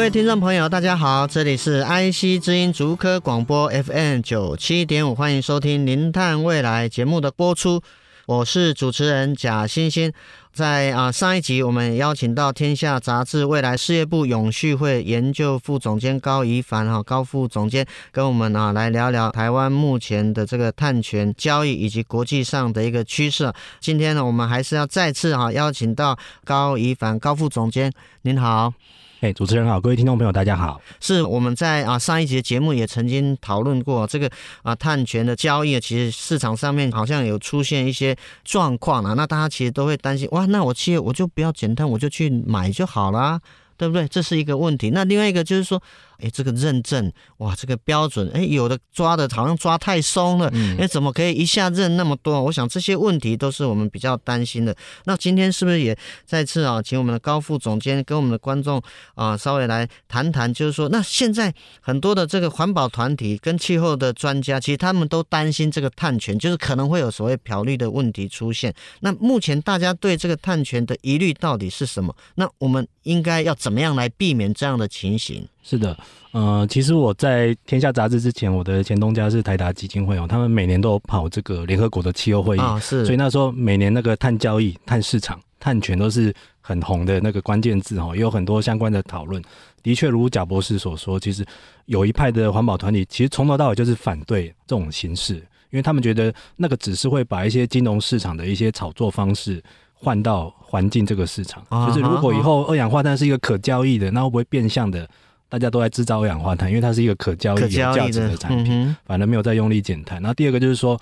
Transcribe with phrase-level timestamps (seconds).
[0.00, 7.82] 各位听众朋友，大家好，这里是 IC 之音竹科广播 FM 九七点五，欢迎收听《零碳未来》节目的播出。
[8.24, 10.10] 我是主持人贾欣欣，
[10.54, 23.52] 在啊上一集我们邀请到天下杂志未来事业部永续会研究副总监高宜凡哈高副总监跟我们啊来聊聊台湾目前的这个碳权交易以及国际上的一个趋势。
[23.80, 28.72] 今天呢，我们还是要再次哈邀请到高宜凡高副总监，您好。
[29.20, 30.80] 哎、主持人好，各位听众朋友，大家好。
[30.98, 34.30] 是我们在啊上一节节目也曾经讨论过这个
[34.62, 43.38] 啊碳权的交易，其实市场上面好像有出现一些状况啊，那大家其实都会担心，哇，那我企业我就不要减碳，我就去买就好啦，
[43.76, 44.08] 对不对？
[44.08, 44.88] 这是一个问题。
[44.88, 45.82] 那另外一个就是说。
[46.22, 52.42] 哎，这个认证哇，这个标准哎，有的抓的好像抓太松了，哎，怎么可以一下认那么多？
[52.42, 54.76] 我想这些问题都是我们比较担心的。
[55.04, 58.82] 那今天是不是也再次啊，请我们的高副总监跟我们的观众
[59.14, 68.74] 啊，稍微来谈谈，就是说，那现在很多的这个环保团体跟气候的专家，其实他们都担心这个碳权，就是可能会有所谓漂绿的问题出现。
[69.00, 72.14] 那目前大家对这个碳权的疑虑到底是什么？
[72.34, 75.46] 那我们应该要怎么样来避免这样的情形？
[75.62, 75.96] 是的，
[76.32, 89.40] 呃，其实我在天下杂志之前，我的前东家是台达基金会哦，他们每年都有跑这个联合国的气候会议啊，是，所以那时候每年那个碳交易、碳市场、碳权都是很红的那个关键字哦，也有很多相关的讨论。
[89.82, 91.44] 的确，如贾博士所说，其实
[91.84, 95.34] 有一派的环保团体，其实从头到尾就是反对这种形式，
[95.70, 105.06] 因为他们觉得那个只是会把一些金融市场的一些炒作方式换到环境这个市场，就是如果以后二氧化碳是一个可交易的，那会不会变相的？
[105.50, 110.22] 大家都在制造二氧化碳，因为它是一个可交易、有价值的产品，嗯，反而没有在用力减碳。
[110.22, 110.98] 那第二个就是说，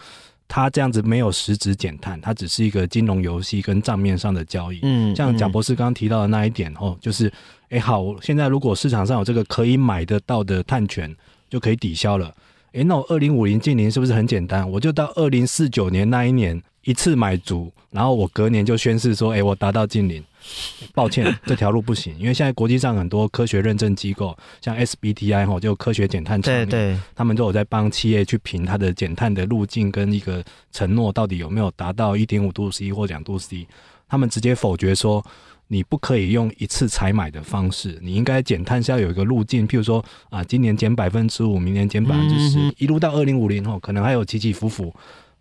[0.48, 4.80] 它这样子没有实质减碳，它只是一个金融游戏跟账面上的交易。
[4.82, 7.28] 嗯，像贾博士刚刚提到的那一点哦，就是，
[7.68, 11.14] 哎、欸，好，现在如果市场上有这个可以买得到的碳权，
[11.50, 12.32] 就可以抵消了。
[12.68, 14.68] 哎、欸，那我二零五零净零是不是很简单？
[14.70, 16.58] 我就到二零四九年那一年
[16.88, 20.24] 一次买足，然后我隔年就宣誓说，哎、欸，我达到近零。
[20.94, 33.66] 抱歉， 这条路不行，因为现在国际上很多科学认证机构，像 SBTI 哈，就科学减碳，对对，他们都有在帮企业去评它的减碳的路径跟一个承诺到底有没有达到一点五度 C 或两度 C，
[34.08, 35.22] 他们直接否决说，
[35.66, 44.94] 你不可以用一次采买的方式，你应该减碳是要有一个路径，譬如说啊，今年减百分之五，明年减百分之十，一路到二零五零哦，可能还有起起伏伏，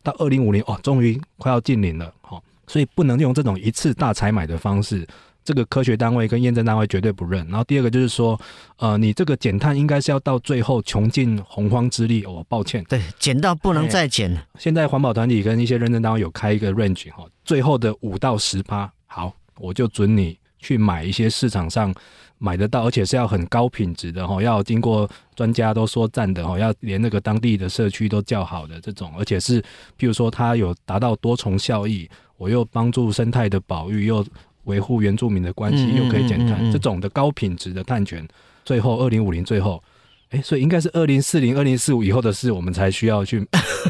[0.07, 2.41] 到二零五零哦，终于快要近零了，哈。
[2.66, 5.06] 所以不能用这种一次大采买的方式，
[5.44, 7.45] 这个科学单位跟验证单位绝对不认。
[7.47, 8.40] 然后第二个就是说，
[8.78, 12.23] 呃，你这个减碳应该是要到最后穷尽洪荒之力。
[12.23, 14.41] 哦，抱歉，对，减到不能再减了。
[14.57, 21.94] 现在环保团体跟一些认证单位有开一个 range 哈，最后的五到十趴，好，我就准你去买一些市场上
[22.38, 29.62] 买得到，而且是要很高品质的哈，要经过专家都说赞的哈，要连那个当地的社区都叫好的这种，而且是
[29.97, 32.09] 譬如说它有达到多重效益。
[32.40, 34.23] 我又帮助生态的保育，又
[34.66, 38.23] 维护原住民的关系，嗯，又可以减碳，这种的高品质的碳权，
[38.63, 39.84] 最后二零五零最后，
[40.29, 43.39] 哎，所以应该是二零四零、二零四五以后的事，我们才需要去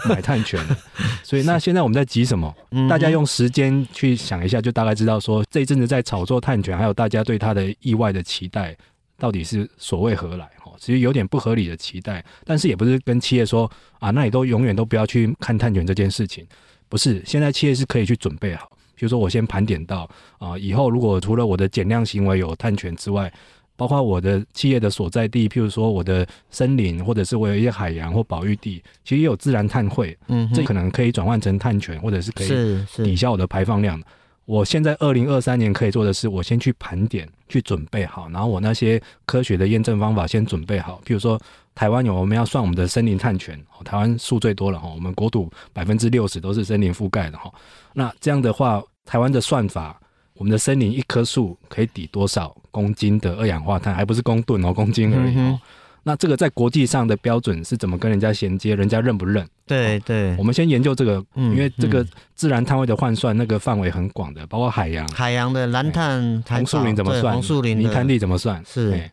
[0.07, 0.63] 买 碳权。
[1.23, 2.53] 所以那现在我们在急什么？
[2.87, 8.77] 大家用时间去想一下，就大概知道说这一阵子在炒作碳权，还有大家对它的意外的期待，
[9.17, 10.45] 到底是所谓何来？
[10.63, 16.45] 哦，其实有点不合理的期待，但是也不是跟企业说啊，那你都永远都不要去看碳权这件事情。
[16.87, 23.33] 不是，现在企业是可以去准备好，比如说我先盘点到啊、呃，以后如果除了我的减量行为有碳权之外，
[23.77, 34.01] 包括我的企业的所在地，譬如说我的森林，或者是我有一些海洋或保育地，其实也有自然碳汇，嗯，这可能可以转换成碳权，或者是可以抵消我的排放量。
[34.43, 41.39] 我现在二零二三年可以做的是，我先去盘点，去准备好，然后我那些科学的验证方法先准备好，譬如说。
[41.77, 47.53] 台湾有我们要算我们的森林碳权，台湾树最多了哈，我们国土百分之六十都是森林覆盖的哈。
[47.93, 50.01] 那这样的话，台湾的算法，
[50.37, 53.93] 我们的森林一棵树可以抵多少公斤的二氧化碳？
[53.93, 55.59] 还不是公吨哦，公斤而已哦。
[56.03, 58.75] 那这个在国际上的标准是怎么跟人家衔接？
[58.75, 59.45] 人家认不认？
[59.65, 67.33] 对对，我们先研究这个，嗯，因为这个自然碳汇的换算那个范围很广的，包括海洋、海洋的蓝碳、红树林怎么算？
[67.33, 68.63] 红树林泥滩地怎么算？
[68.65, 69.09] 是。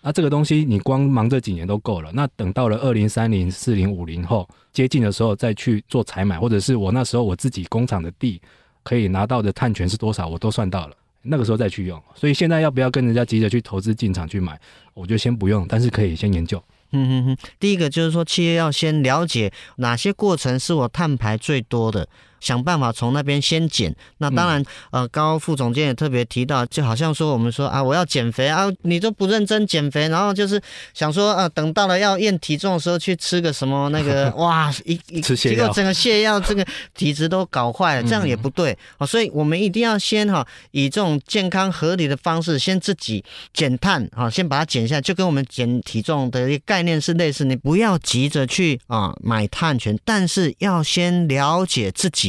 [0.00, 8.40] 那这个东西你光忙这几年都够了，那等到了二零三零、四零、五零后接近的时候再去做采买，或者是我那时候我自己工厂的地
[8.88, 10.96] 可以拿到的碳权是多少，我都算到了。
[11.20, 14.58] 那个时候再去用，所以现在要不要跟人家急着去投资进场去买？
[14.94, 16.62] 我就先不用，但是可以先研究。
[16.92, 22.08] 嗯哼哼，第一个就是说，企业要先了解哪些过程是我碳排最多的。
[22.40, 23.94] 想办法从那边先减。
[24.18, 30.60] 那当然，呃，高副总监也特别提到，就好像说我们说啊，我要减肥啊，你都不认真减肥，然后就是
[30.94, 39.06] 想说啊，等到了要验体重的时候去吃个什么那个， 哇，一一结果整个泻药，这个体质都搞坏了，这样也不对啊。
[39.06, 47.44] 所以我们一定要先哈，以这种健康合理的方式，先自己减碳啊，先把它减下来，就跟我们减体重的一个概念是类似。
[47.44, 52.27] 你不要急着去啊买碳权，但是要先了解自己。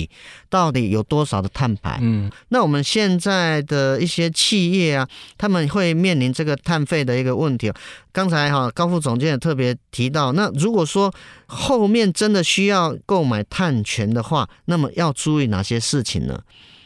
[0.49, 1.97] 到底有多少的碳排？
[2.01, 5.07] 嗯，那我们现在的一些企业啊，
[5.37, 7.71] 他们会面临这个碳费的一个问题。
[8.11, 11.13] 刚才哈高副总监也特别提到，那如果说
[11.47, 16.39] 后面真的需要购买碳权的话，那么要注意哪些事情呢？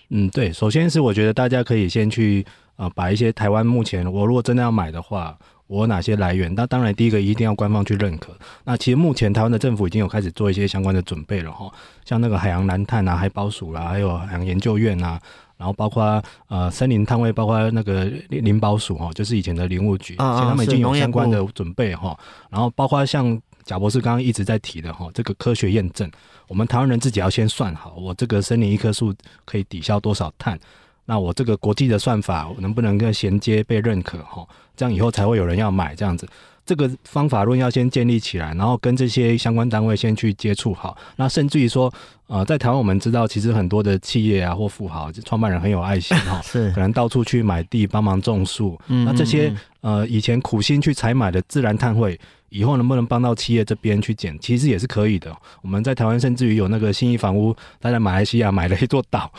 [0.09, 2.45] 嗯，对，首先是我觉得大家可以先去
[2.75, 5.37] 啊，把一些台湾目前我如果真的要买的话。
[5.67, 6.53] 我有哪些来源？
[6.55, 8.35] 那当然，第一个一定要官方去认可。
[8.65, 11.71] 那其实目前台湾的政府已经有开始做一些相关的准备了哈，
[12.05, 15.19] 像那个海洋蓝碳啊、海保署啦、啊，还有海洋研究院啊，
[15.57, 22.17] 然后包括呃森林碳位，包括那个林保署哈，就是以前的林务局，他们已经有相关的准备哈。
[22.49, 26.11] 然后包括像贾博士刚刚一直在提的哈，这个科学验证，
[26.47, 29.15] 我们台湾人自己要先算好，我这个森林一棵树
[29.45, 30.59] 可以抵消多少碳。
[31.05, 34.47] 那我这个国际的算法能不能跟衔接被认可哈？
[34.75, 36.27] 这样以后才会有人要买这样子。
[36.65, 40.97] 这个方法论要先建立起来，然后跟这些相关单位先去接触好。
[41.17, 41.93] 那甚至于说，
[42.27, 48.79] 呃，在台湾我们知道，其实很多的企业啊或富豪，创办人很有爱心哈， 是可能到处去买地帮忙种树。
[48.87, 52.17] 嗯，那这些呃以前苦心去采买的自然碳汇，
[52.47, 54.39] 以后能不能帮到企业这边去减？
[54.39, 55.35] 其实也是可以的。
[55.61, 59.29] 我们在台湾甚至于有那个新义房屋，他在马来西亚买了一座岛。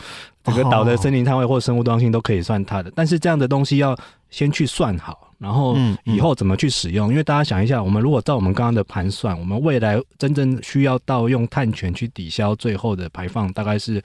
[0.45, 3.97] 整个岛的森林碳位或生物多样性都可以算它的，但是这样的东西要
[4.29, 7.09] 先去算好，然后以后怎么去使用？
[7.09, 14.01] 因为大家想一下，我们如果照我们刚刚的盘算，我们未来真正需要到用碳权去抵消最后的排放，大概是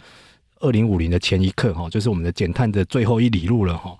[0.60, 3.94] 二零五零的前一刻哈，就是我们的减碳的最后一里路了哈。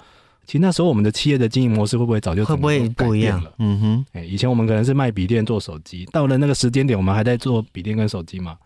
[0.46, 3.52] 其实那时候我们的企业的经营模式会不会早就会不会不一样了？
[3.58, 8.56] 嗯哼，哎，以前我们可能是卖笔电做手机，到了那个时间点，我们还在做笔电跟手机嘛，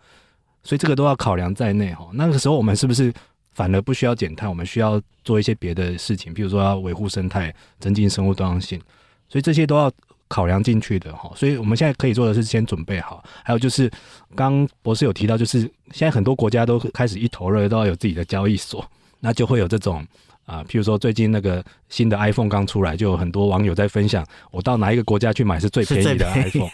[0.63, 2.07] 所以这个都要考量在内哈。
[2.13, 3.13] 那个时候我们是不是？
[3.55, 8.79] 反而不需要减碳，我们需要做一些别的事情，比如说要维护生态、增进生物多样性，
[9.27, 9.91] 所以这些都要
[10.27, 11.31] 考量进去的哈。
[11.35, 13.89] 所以我们现在可以做的是先准备好，还有就是
[14.35, 15.61] 刚博士有提到，就是
[15.91, 18.87] 现在很多国家都开始一头热，都要有自己的交易所，
[19.19, 20.05] 那就会有这种。
[20.45, 26.69] 啊，譬如说最近那个新的 iPhone 刚出来，就有很多网友在分享，我到哪一个国家去买是最便宜的 iPhone。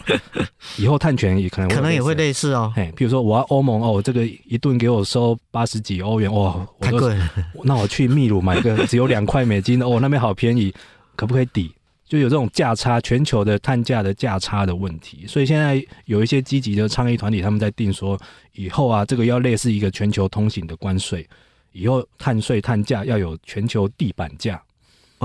[0.78, 2.72] 以后碳权也可能可能也会类似哦。
[2.76, 7.30] 哎，譬如说我要欧盟哦，这个一顿给我收八十几欧元，哇，太贵了。
[7.64, 10.72] 那我去秘鲁买个 只有两块美金的，哦，那边好便宜，
[11.16, 11.72] 可不可以抵？
[12.06, 15.26] 就有这种价差，全球的碳价的价差的问题。
[15.26, 18.20] 所以现在有一些积极的倡议团体，他们在定说，
[18.52, 21.26] 以后啊，这个要类似一个全球通行的关税。
[21.72, 24.62] 以后碳税碳价要有全球地板价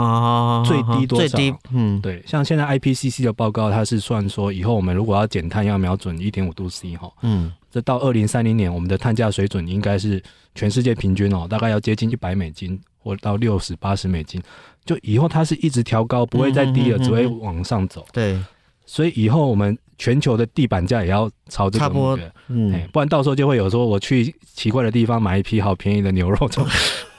[0.01, 1.27] 啊，最低多少？
[1.27, 10.21] 最低，嗯，对，像现在 IPCC 的报告，它是算说，以后我们如果要减碳，要瞄准一点五度 C 哈，嗯，这到二零三零年，我们的碳价水准应该是
[10.55, 14.41] 全世界平均哦，大概要接近一百美金，或到六十八十美金，
[14.85, 18.05] 就以后它是一直调高，不会再低了，只会往上走。
[18.13, 18.39] 对，
[18.85, 19.77] 所以以后我们。
[19.99, 26.37] 全球的地板价也要朝这个目标，嗯，不然到时候就会有说我去奇怪的地方买一批好便宜的牛肉，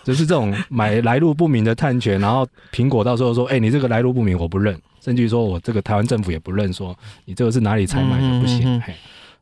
[0.09, 8.95] 就就是这种买来路不明的碳权，然后苹果到时候说，哎、欸，你这个来路不明，我不认，甚至于说我这个台湾政府也不认，说你这个是哪里采买的不行，嘿，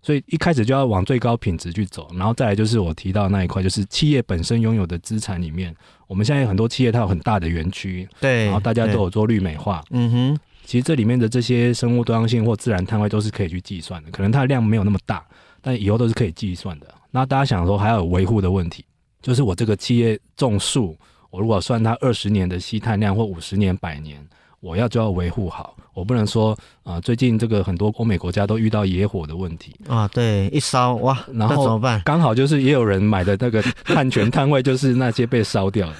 [0.03, 5.73] 所以一开始就要往最高品质去走，然后再来就是我提到那一块，就是企业本身拥有的资产里面，
[6.09, 10.39] 我们现在有很多企业它有很大的园区，对，然后大家都有做绿美化，嗯哼。
[10.65, 15.25] 其实这里面的这些生物多样性或自然碳汇都是可以去计算的，可能它的量没有那么大，
[15.63, 16.93] 但以后都是可以计算的。
[17.13, 18.85] 那大家想说还要有维护的问题，
[19.23, 20.97] 就是我这个企业种树，
[21.31, 24.25] 我如果算它二十年的吸碳量或五十年、百年，
[24.61, 32.01] 我要就要维护好，我不能说啊、呃，最近这个很多欧美国家都遇到野火的问题啊，对，一烧哇，然后怎么办？
[32.05, 35.97] 刚好就是也有人买的那个碳权碳位，就是那些被烧掉的。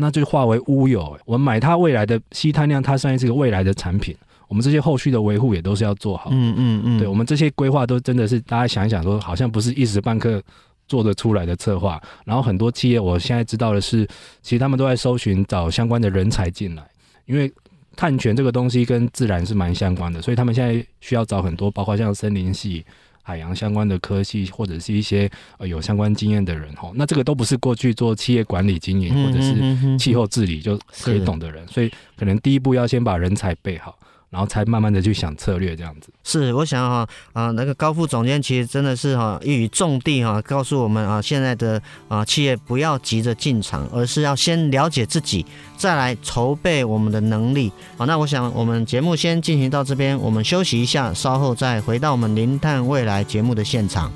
[0.00, 1.18] 那就化为乌有。
[1.26, 4.16] 我买它未来的吸碳量，它算是一个未来的产品。
[4.46, 6.30] 我们这些后续的维护也都是要做好。
[6.32, 10.40] 嗯嗯嗯，对我们这些规划都真的是大家想一想说，好像不是一时半刻
[10.88, 12.02] 做得出来的策划。
[12.24, 14.06] 然后很多企业，我现在知道的是，
[14.42, 16.82] 其实他们都在搜寻找相关的人才进来，
[17.26, 17.52] 因为
[17.94, 22.84] 碳权这个东西跟自然是蛮相关的，所以他们现在需要找很多，包括像森林系。
[23.20, 33.98] 海洋相关的科系，或者是一些呃有相关经验的人哈，那这个都不是过去做企业管理经营或者是气候治理就可以懂的人，所以可能第一步要先把人才备好。
[34.30, 47.72] 然后才慢慢的去想策略，这样子是我想哈啊，那个高副总监其实真的是哈一语中的哈，告诉我们啊，现在的啊企业不要急着进场，而是要先了解自己，再来筹备我们的能力。
[47.96, 54.12] 好，那我想我们节目先进行到这边，我们休息一下，稍后再回到我们零碳未来节目的现场。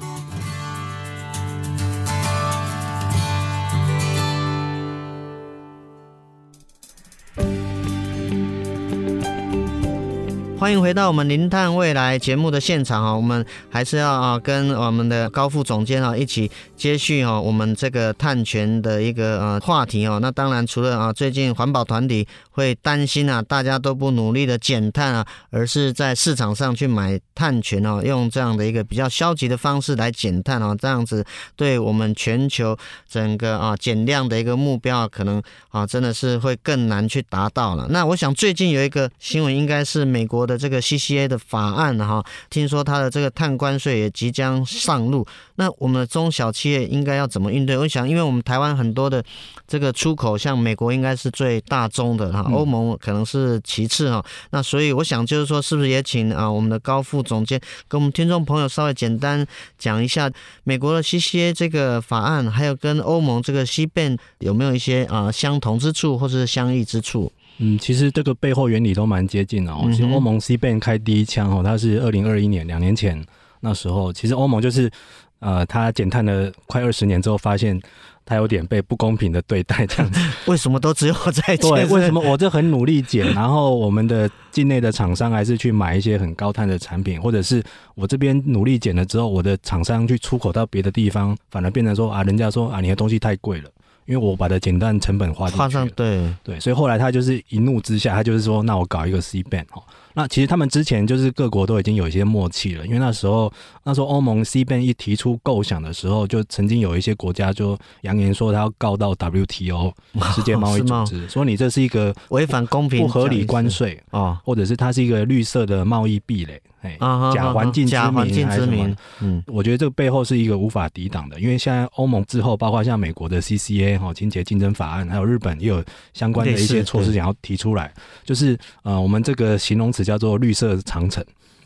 [10.62, 20.20] 欢迎回到我们零碳未来节目的现场啊，我们还是要啊跟我们的高副总监啊一起接续哈我们这个碳权的一个呃话题哦。
[20.22, 31.24] 那当然除了啊最近环保团体会担心啊大家都不努力的减碳啊，而是在市场上去买碳权哦，用这样的一个比较消极的方式来减碳哦，这样子
[31.56, 32.78] 对我们全球
[33.10, 37.88] 整个啊减量的一个目标可能啊真的是会更难去达到了。
[37.90, 40.51] 那我想最近有一个新闻应该是美国的。
[40.56, 45.26] 这个 CCA 的法案哈，听说它的这个碳关税也即将上路。
[45.56, 47.76] 那我们的中小企业应该要怎么应对？
[47.76, 49.22] 我想，因为我们台湾很多的
[49.66, 54.24] 这个出口，像美国应该是最大宗的哈，欧盟可能是其次哈。
[54.50, 59.46] 那所以我想就是说，是不是也请啊我们的高副总监跟我们听众朋友稍微简单
[59.78, 60.30] 讲一下
[60.64, 67.30] 美国的 CCA 这个法案，还有跟欧盟这个 CBAM 有没有一些啊相同之处或者是相异之处？
[67.58, 69.88] 嗯，其实这个背后原理都蛮接近的哦。
[69.90, 73.24] 其实欧盟 C ban 开第一枪哦，它是二零二一年，两年前
[73.60, 74.90] 那时候，其实欧盟就是
[75.38, 77.80] 呃，它减碳了快二十年之后，发现
[78.24, 80.20] 它有点被不公平的对待 这样子。
[80.46, 81.70] 为什么都只有在减？
[81.70, 87.62] 对，为什么我这很努力减， 然后我们的境内的厂商还是去买一些很高碳的产品，或者是
[87.94, 93.70] 我这边努力减了之后，我的厂商去出口到别的地方，反而变成说啊，人家说啊，你的东西太贵了。
[94.06, 99.82] 因为我把它简单成本花进去，对对，所以后来他就是一怒之下，他就是说，那我搞一个 CBAM 哈。
[100.14, 103.50] 那其实他们之前就是各国都已经有一些默契了，因为那时候
[103.84, 109.90] 那时候欧盟 C band 一提出构想的时候，就曾经有一些国家就扬言说他要告到 WTO
[110.34, 116.60] 世界贸易组织，说你这是一个违反公平、不合理关税啊，或者是它是一个绿色的贸易壁垒。
[116.82, 116.98] 哎，
[117.32, 118.96] 假环境之名还是什么？
[119.20, 127.92] 嗯，我觉得这个背后是一个无法抵挡的，因为现在欧盟之后，包括像美国的 CCA 哈，清洁竞争法案，还有日本也有相关的一些措施想要提出来，
[128.24, 131.24] 就是呃，我们这个形容词叫做绿色长城。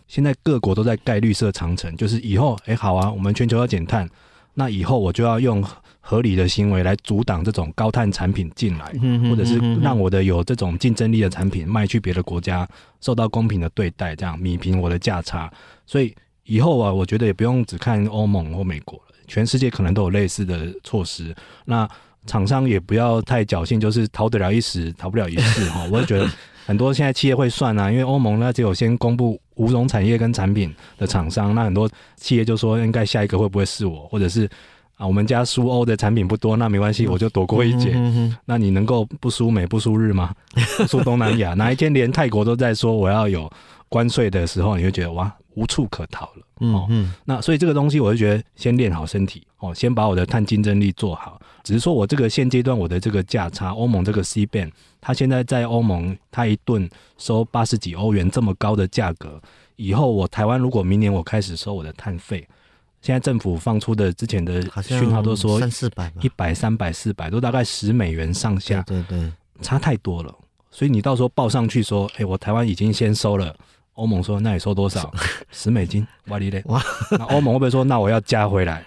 [0.08, 4.08] 现在各国都在盖绿色长城，就是以后哎，好啊，我们全球要减碳，
[4.54, 5.64] 那以后我就要用。
[6.08, 8.84] 合理的行为来阻挡这种高碳产品进来，
[9.28, 12.64] 或者是让我的有这种竞争力的产品卖去别的国家，
[13.00, 15.52] 受到公平的对待，这样弥平我的价差。
[15.84, 16.14] 所以
[16.44, 21.34] 以后啊，我觉得也不用只看欧盟或美国了，全世界可能都有类似的措施。
[21.64, 21.90] 那
[22.26, 25.86] 厂商也不要太侥幸，就是逃得了一时，逃不了一世哈。
[25.90, 26.28] 我也觉得
[26.66, 34.48] 很多现在企业会算啊，因为欧盟呢只有先公布五种产业跟产品的厂商，那很多企业就说应该下一个会不会是我，或者是。
[34.98, 37.94] 啊，我们家输欧的产品不多，那没关系，我就躲过一劫。
[38.46, 40.34] 那你能够不输美不输日吗？
[40.78, 41.52] 不输东南亚？
[41.60, 43.46] 哪一天连泰国都在说我要有
[43.90, 46.66] 关税的时候，你会觉得哇，无处可逃了。
[46.72, 51.38] 哦、嗯，那所以这个东西，我就觉得先练好身体哦，先把我的碳竞争力做好。
[51.66, 54.70] 只是说我这个现阶段我的这个价差，欧盟这个 C band，
[55.00, 59.42] 它现在在欧盟，它一顿收八十几欧元这么高的价格，
[59.74, 62.46] 以后我台湾如果明年我开始收我的碳费。
[63.02, 70.32] 现在政府放出的之前的讯号都说三四百，一百、三百、四百都大概十美元上下，对对对，差太多了。
[70.70, 73.52] 所以你到时候报上去说，哎，我台湾已经先收了，
[73.94, 75.12] 欧盟说那你收多少？
[75.50, 76.62] 十美金，哇哩嘞！
[76.66, 76.80] 哇，
[77.10, 78.84] 那欧盟会不会说那我要加回来？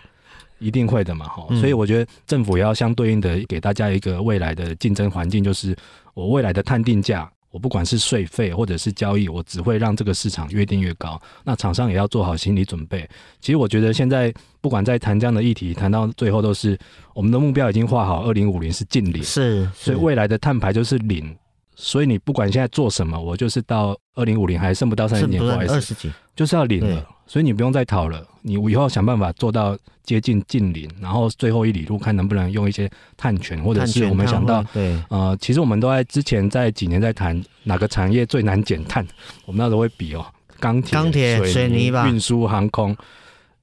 [0.59, 1.47] 一定会的嘛，哈。
[1.59, 5.75] 所以我觉得政府也要相对应的给大家一个未来的竞争环境，就是
[6.13, 7.29] 我未来的碳定价。
[7.51, 11.19] 我不管是税费或者是交易，我只会让这个市场越定越高。
[11.43, 13.09] 那厂商也要做好心理准备。
[13.41, 16.77] 其实我觉得现在不管在谈这样的议题，谈到最后都是
[17.15, 21.35] 我们的目标已经画好，二零五零是净零，是，是，所以未来的碳排就是零。
[21.75, 27.03] 所以你不管现在做什么，我就是到二零五零还剩不到三十年，不好意思，二十几，就是要零了。
[27.29, 39.07] 所以你不用再讨了，你以后想办法做到接近近零，然后最后一里路看能不能用一些碳权，或者是我们想到，对，呃，其实我们都在之前在几年在谈哪个产业最难减碳，
[39.45, 40.25] 我们那时候会比哦，
[40.59, 42.97] 钢铁、钢铁、水泥吧，运输、航空。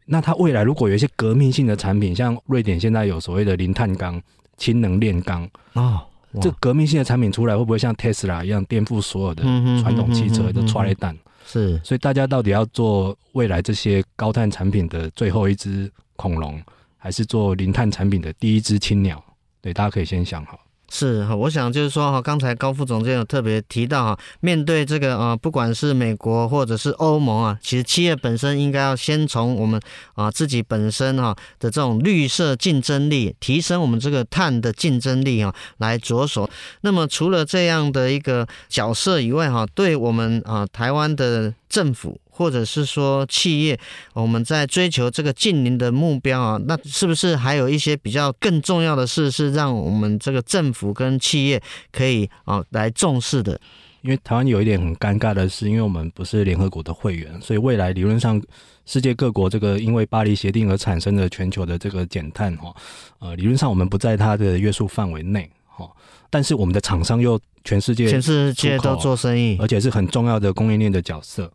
[0.04, 4.23] 那它未来如果有一些革命性的产品，像瑞典现在有所谓的零碳钢、
[4.56, 6.02] 氢能炼钢哦，
[6.40, 9.42] 这革命性的产品出来，会不会像特斯拉一样颠覆所有的
[9.82, 11.18] 传统汽车的踹雷弹？
[11.47, 16.61] 是，所以大家到底要做未来这些高碳产品的最后一只恐龙，
[16.99, 19.23] 还是做零碳产品的第一只青鸟？
[19.62, 20.59] 对，大家可以先想好。
[20.88, 29.81] 是哈，我想就是说哈，刚才高副总监有特别提到哈，面对这个啊，不管是美国或者是欧盟啊，其实企业本身应该要先从我们
[30.14, 36.49] 啊自己本身哈的这种绿色竞争力，提升我们这个碳的竞争力啊来着手。
[36.83, 42.21] 那么除了这样的一个角色以外哈，对我们啊台湾的政府。
[42.37, 43.78] 或者是说企业，
[44.12, 53.59] 我们在追求这个近邻的目标啊，那是不是还有一些比较更重要的事，是让我们这个政府跟企业可以啊来重视的？
[54.02, 58.40] 因为台湾有一点很尴尬的是，因为我们不是联合国的会员，所以未来理论上
[58.85, 62.73] 世界各国这个因为巴黎协定而产生的全球的这个减碳哈，
[63.19, 65.90] 呃，理论上我们不在它的约束范围内哈，
[66.28, 71.50] 但是我们的厂商又全世界全世界都做生意，而且是很重要的供应链的角色。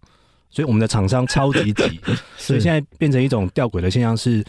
[0.51, 1.99] 所以我们的厂商超级急，
[2.37, 4.43] 所以现在变成一种吊诡的现象是，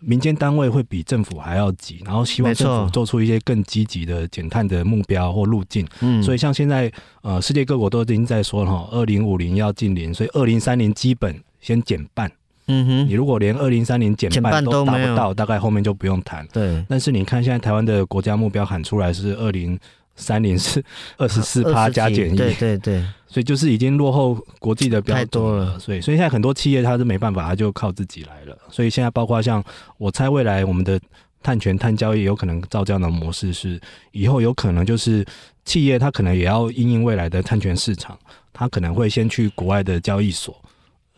[0.00, 5.86] 民间单位会比政府还要急，然后希望政府做出一些更积极的减碳的目标或路径。
[6.00, 6.92] 嗯，所以像现在
[7.22, 12.30] 呃，世界各国都已经在说哈，二零五零要净零，所以二零三零基本先减半。
[12.66, 16.46] 嗯哼，你如果连二零三零减半都达不到，大概后面就不用谈。
[16.52, 19.78] 对，但是你看现在台湾的国家目标喊出来是二零。
[20.16, 20.82] 三年是
[21.18, 28.56] 二十四趴加减一，对对对，所以就是已经落后国际的标准太多了，所以所以现在很多企业它是没办法，它就靠自己来了。
[28.70, 29.62] 所以现在包括像
[29.98, 31.00] 我猜未来我们的
[31.42, 33.80] 碳权碳交易有可能照这样的模式，是
[34.12, 35.24] 以后有可能就是
[35.64, 38.18] 企业它可能也要因应未来的碳权市场，
[38.52, 40.56] 它可能会先去国外的交易所。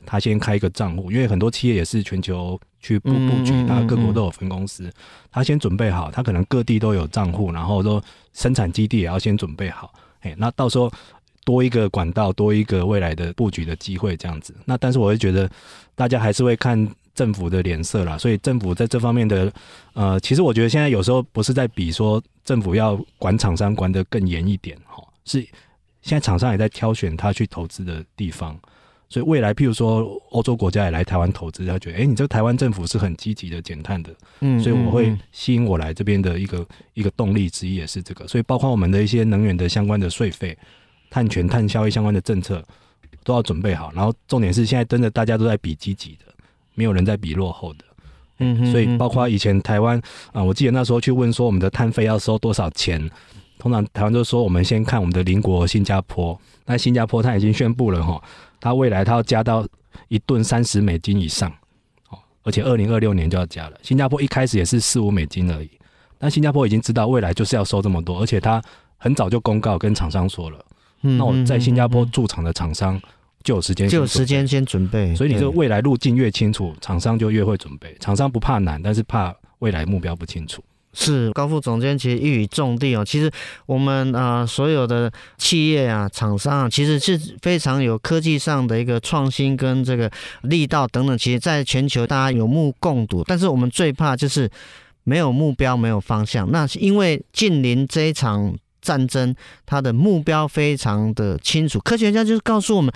[0.08, 4.92] 它先开一个账户，因为很多企业也是全球去布布局，那各国都有分公司。
[5.30, 8.02] 他先准备好，他可能各地都有账户，然后说
[8.33, 9.92] 生产基地也要先准备好。
[10.21, 10.90] 哎，那到时候
[11.45, 14.54] 多一个管道，多一个未来的布局的机会，这样子。
[14.65, 15.50] 那但是我会觉得，
[15.95, 18.17] 大家还是会看政府的脸色啦。
[18.17, 19.52] 所以政府在这方面的，
[19.95, 25.41] 呃，其实我觉得现在有时候不是在比说政府要管厂商管得更严一点，哈，是
[26.02, 28.58] 现在厂商也在挑选他去投资的地方。
[29.08, 38.26] 所以未来，譬如说欧洲国家也来台湾投资，他觉得，哎、欸，你这个台湾政府是很积极的减碳的，嗯，所以我会吸引我来这边的一个一个动力之一也是这个。
[38.26, 40.58] 所以包括我们的一些能源的相关的税费、
[41.08, 42.60] 碳权、碳交易相关的政策
[43.23, 43.92] 都要准备好。
[43.95, 46.25] 然后重点是现在真的大家都在比积极的，
[46.75, 47.84] 没有人在比落后的。
[48.38, 53.08] 嗯，所以包括以前台湾啊，我记得那时候去问说我们的碳费要收多少钱，
[53.56, 58.21] 通常台湾就说我们先看我们的邻国新加坡，那新加坡它已经宣布了哈。
[58.60, 59.66] 它未来它要加到
[60.08, 61.50] 一吨三十美金以上，
[62.10, 63.78] 哦，而且二零二六年就要加了。
[63.82, 65.71] 新加坡一开始也是四五美金而已，
[66.19, 68.62] 但新加坡已经知道未来就是要收这么多，而且它
[68.97, 70.64] 很早就公告跟厂商说了。
[71.00, 73.00] 那我在新加坡驻厂的厂商
[73.45, 75.14] 就有时间，就有时间先准备。
[75.14, 77.95] 所以你这个未来路径越清楚，厂商就越会准备。
[78.00, 80.62] 厂商不怕难，但是怕未来目标不清楚。
[80.99, 83.04] 是高副总监，其实一语中的哦。
[83.04, 83.30] 其实
[83.67, 90.11] 我们啊、所有的企业啊、厂商啊，其实是非常有科技上的一个创新跟这个
[90.43, 91.17] 力道等等。
[91.19, 94.50] 其实，在全球大家有目共睹，但是我们最怕就是
[95.04, 96.50] 没有目标、没有方向。
[96.50, 99.35] 那是因为净零这一场战争，
[99.67, 101.78] 它的目标非常的清楚。
[101.80, 102.91] 科学家就是告诉我们。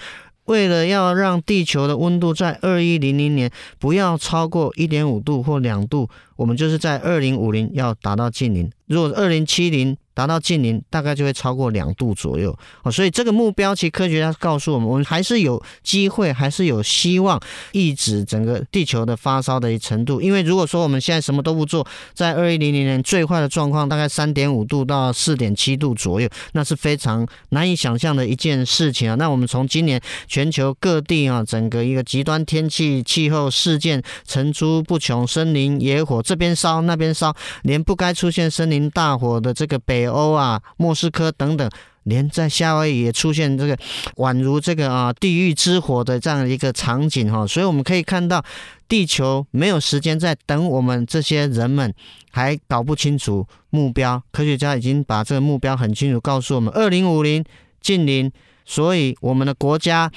[0.46, 8.70] 为了要让地球的温度在二一零零年不要超过一点五度或两度，我们就是在二零五零要达到近零。
[8.86, 17.40] 如果二零七零，达到近零，大概就会超过两度左右哦，所以这个目标，其实科学家告诉我们，我们还是有机会，还是有希望
[17.72, 20.20] 抑制整个地球的发烧的程度。
[20.20, 29.14] 因为如果说我们现在什么都不做，在二一零零年最坏的状况，大概三点五度到四点七度左右，那是非常难以想象的一件事情啊。
[29.14, 41.70] 那我们从今年全球各地啊，整个一个极端天气气候事件层出不穷，森林野火这边烧那边烧，连不该出现森林大火的这个北北欧啊，莫斯科等等，
[42.04, 43.76] 连在夏威夷也出现这个
[44.16, 48.42] 宛如这个啊地狱之火的这样一个场景哈，所以我们可以看到，
[48.88, 51.92] 地球没有时间在等我们这些人们
[52.30, 57.44] 还搞不清楚目标，科学家已经把这个目标很清楚告诉我们：二零五零
[57.82, 58.32] 近零。
[58.66, 60.08] 所以我们的国家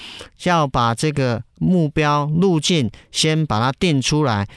[0.44, 4.48] 要把这个目标路径先把它定出来，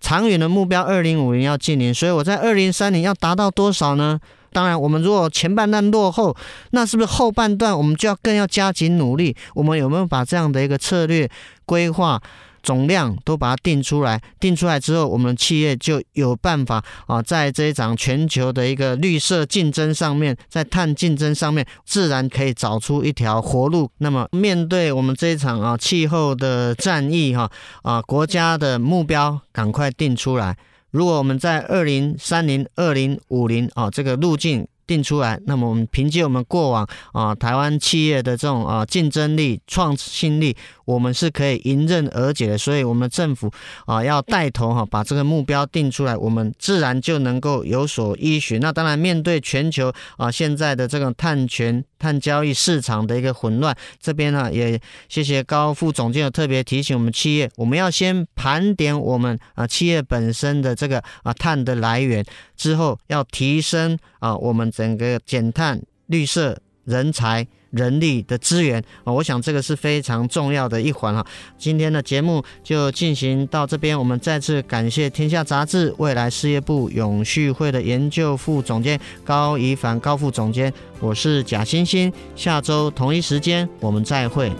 [0.00, 4.20] 长远的目标二零五零要近零，所以我在二零三零要达到多少呢？
[4.52, 6.36] 当然，我们如果前半段落后，
[6.70, 9.36] 那是不是后半段我们就要更要加紧努力？
[9.54, 11.28] 我们有没有把这样的一个策略
[11.64, 12.20] 规划？
[12.60, 23.88] 总量都把它定出来，定出来之后，我们企业就有办法啊，在这一场全球的一个绿色竞争上面，在碳竞争上面，自然可以找出一条活路。
[23.98, 27.48] 那么，面对我们这一场啊气候的战役哈
[27.82, 30.56] 啊，国家的目标赶快定出来。
[30.90, 34.66] 如果我们在二零三零、二零五零啊这个路径。
[34.88, 42.56] 定出来，那么我们凭借我们过往啊台湾企业的这种啊竞争力、创新力，我们是可以迎刃而解的。
[42.56, 43.52] 所以，我们政府
[43.84, 48.58] 啊要带头哈，把这个目标定出来，我们自然就能够有所依循。
[48.60, 62.24] 那当然，面对全球啊现在的这个碳权、碳交易市场的一个混乱，这边呢也谢谢高副总监有特别提醒我们企业，我们要先盘点我们啊企业本身的这个啊碳的来源，
[62.56, 64.68] 之后要提升啊我们。
[64.78, 71.24] 整个减碳、绿色、人才、人力的资源啊，我想这个是非常重要的一环哈。
[71.58, 84.50] 今天的节目就进行到这边，我们再次感谢天下杂志未来事业部永续会的研究副总监高宜凡高副总监，我是贾欣欣，下周同一时间我们再会。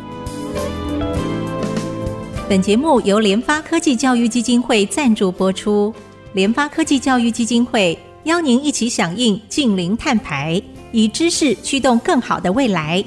[2.49, 5.94] 本节目由联发科技教育基金会赞助播出，
[6.33, 7.99] 联发科技教育基金会。
[8.25, 10.61] 邀您一起响应净零碳排，
[10.92, 13.05] 以知识驱动更好的未来。